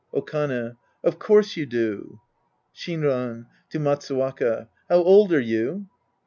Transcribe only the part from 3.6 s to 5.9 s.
(fo Matsuwaka). How old are you